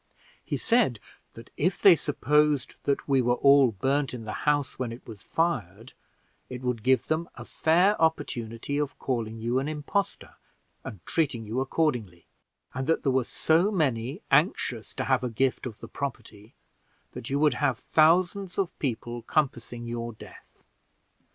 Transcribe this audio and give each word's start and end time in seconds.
He 0.43 0.57
said 0.57 0.99
that 1.35 1.51
if 1.57 1.79
they 1.79 1.95
supposed 1.95 2.73
that 2.85 3.07
we 3.07 3.21
were 3.21 3.35
all 3.35 3.71
burned 3.71 4.15
in 4.15 4.23
the 4.25 4.31
house 4.49 4.79
when 4.79 4.91
it 4.91 5.05
was 5.07 5.21
fired, 5.21 5.93
it 6.49 6.63
would 6.63 6.81
give 6.81 7.05
them 7.05 7.29
a 7.35 7.45
fair 7.45 8.01
opportunity 8.01 8.79
of 8.79 8.97
calling 8.97 9.37
you 9.37 9.59
an 9.59 9.67
impostor 9.67 10.37
and 10.83 11.05
treating 11.05 11.45
you 11.45 11.59
accordingly, 11.61 12.25
and 12.73 12.87
that 12.87 13.03
there 13.03 13.11
were 13.11 13.23
so 13.23 13.71
many 13.71 14.23
anxious 14.31 14.91
to 14.95 15.03
have 15.03 15.23
a 15.23 15.29
gift 15.29 15.67
of 15.67 15.79
the 15.81 15.87
property, 15.87 16.55
that 17.11 17.29
you 17.29 17.37
would 17.37 17.53
have 17.53 17.77
thousands 17.77 18.57
of 18.57 18.79
people 18.79 19.21
compassing 19.21 19.85
your 19.85 20.13
death. 20.13 20.63